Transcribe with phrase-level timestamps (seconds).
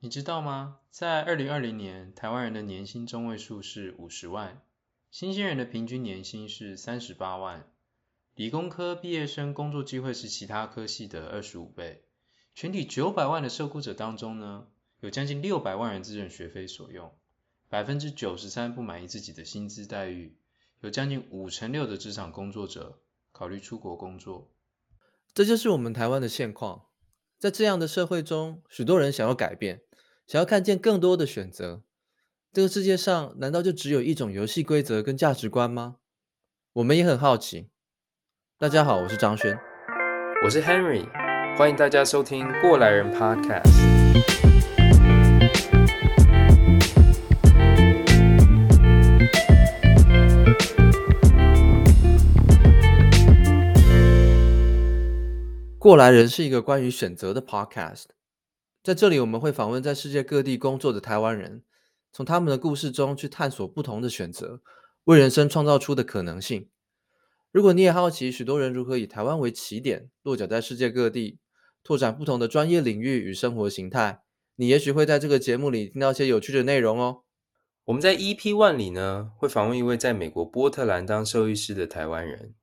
[0.00, 0.78] 你知道吗？
[0.92, 4.62] 在二零二零年，台湾人的年薪中位数是五十万，
[5.10, 7.68] 新鲜人的平均年薪是三十八万。
[8.36, 12.04] 理工科毕业生工作机会是其他科系的二十五倍。
[12.54, 14.68] 全体九百万的受雇者当中呢，
[15.00, 17.12] 有将近六百万人自认学非所用，
[17.68, 20.36] 百分之九十三不满意自己的薪资待遇，
[20.80, 23.00] 有将近五成六的职场工作者
[23.32, 24.48] 考虑出国工作。
[25.34, 26.84] 这就是我们台湾的现况。
[27.36, 29.82] 在这样的社会中，许多人想要改变。
[30.28, 31.80] 想要看见更多的选择，
[32.52, 35.96] 这个世界上难道就只有一种游戏规则跟价值观吗？
[36.74, 37.70] 我们也很好奇。
[38.58, 39.58] 大家好，我是张轩，
[40.44, 41.08] 我是 Henry，
[41.56, 43.72] 欢迎大家收听过来人 Podcast。
[55.78, 58.17] 过来人是一个关于选择的 Podcast。
[58.88, 61.62] 在这里，我们会访问在世界各地工作的台湾人，
[62.10, 64.62] 从他们的故事中去探索不同的选择，
[65.04, 66.70] 为人生创造出的可能性。
[67.52, 71.38] 如果你也好奇许多人如何以台湾为起点，落脚在世界各地，
[71.84, 74.22] 拓展不同的专业领域与生活形态，
[74.56, 77.24] 你也许会在这个节目里听到一些有趣的内容哦。
[77.84, 82.54] 我们在 EP One 里呢，会访问一位在美国波特兰当兽医师的台湾人。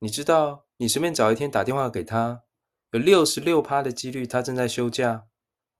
[0.00, 2.42] 你知道，你随便找一天打电话给他，
[2.90, 5.26] 有六十六趴的几率他正在休假。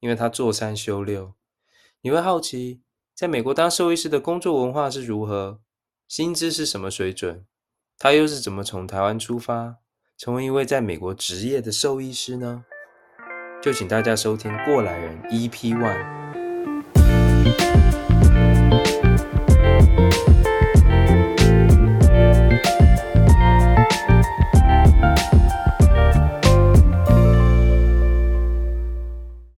[0.01, 1.35] 因为他坐三休六，
[2.03, 2.83] 你会好奇，
[3.15, 5.61] 在美国当兽医师的工作文化是如何，
[6.07, 7.45] 薪资是什么水准，
[7.99, 9.77] 他又是怎么从台湾出发，
[10.17, 12.65] 成为一位在美国执业的兽医师呢？
[13.61, 16.19] 就请大家收听《过来人》EP One。